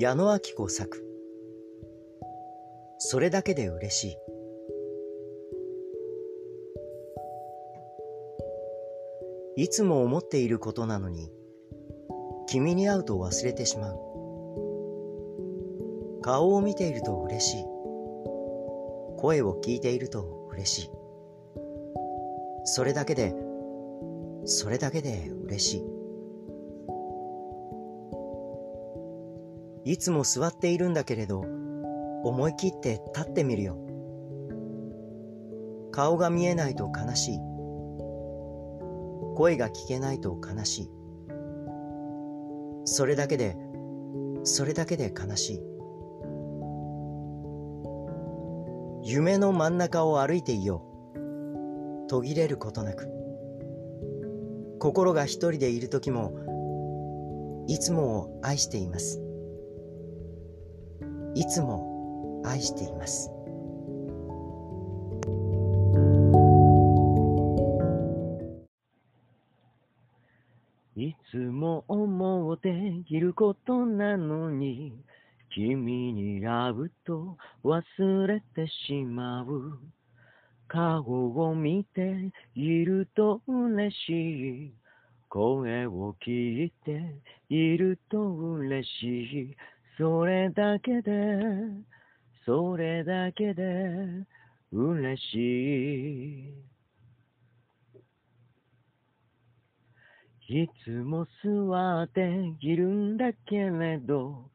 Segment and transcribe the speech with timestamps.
[0.00, 1.04] 矢野明子作。
[2.96, 4.04] それだけで嬉し
[9.56, 9.62] い。
[9.64, 11.30] いつも思っていることなのに
[12.48, 13.98] 君に会うと忘れてしまう。
[16.22, 17.64] 顔を見ていると嬉しい。
[19.18, 20.90] 声を聞いていると嬉しい。
[22.64, 23.34] それだけで
[24.46, 25.99] それだけで嬉しい。
[29.84, 31.44] いつも座っているんだけれど
[32.22, 33.78] 思い切って立ってみるよ。
[35.90, 37.38] 顔が見えないと悲しい。
[39.36, 40.90] 声が聞けないと悲しい。
[42.84, 43.56] それだけで
[44.44, 45.62] それだけで悲しい。
[49.02, 50.84] 夢の真ん中を歩いていよ
[51.14, 52.06] う。
[52.08, 53.08] 途切れることなく。
[54.78, 56.32] 心が一人でいる時も
[57.66, 59.22] いつもを愛しています。
[61.34, 63.30] いつも愛しています。
[70.96, 72.68] いつも思って
[73.08, 74.92] いることなのに
[75.50, 79.78] 君に会うと忘れてしまう。
[80.68, 84.10] 顔を見ていると嬉し
[84.66, 84.72] い。
[85.28, 87.14] 声を聞いて
[87.48, 89.56] いると嬉しい。
[90.00, 91.12] それだけで
[92.46, 94.24] それだけで
[94.72, 95.36] 嬉し
[100.48, 100.62] い。
[100.62, 102.22] いつも座って
[102.62, 104.50] いるんだけれど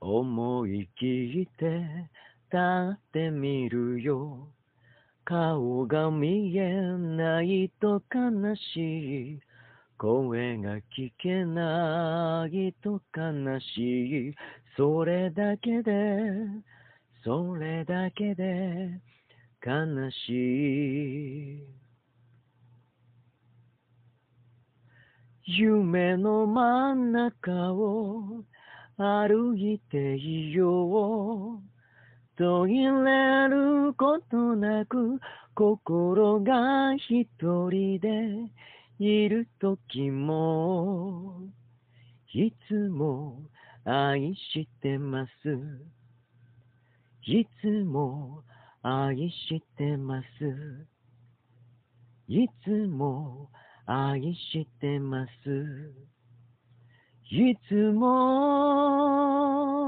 [0.00, 2.10] 思い切って
[2.52, 2.58] 立
[2.92, 4.48] ってみるよ。
[5.24, 9.40] 顔が見えないと悲しい。
[10.00, 14.34] 声が聞けないと悲しい。
[14.74, 15.92] それだけで
[17.22, 18.98] それだけで
[19.62, 21.66] 悲しい。
[25.44, 28.42] 夢の真ん中を
[28.96, 32.38] 歩いていよう。
[32.38, 35.20] 途切れることなく
[35.54, 37.28] 心が一
[37.68, 38.50] 人で
[39.02, 41.40] いる時も
[42.34, 43.40] いつも
[43.82, 45.30] 愛してます。
[47.22, 48.42] いつも
[48.82, 49.16] 愛
[49.48, 50.26] してます。
[52.28, 53.48] いつも
[53.86, 54.20] 愛
[54.52, 55.30] してます。
[57.30, 59.79] いつも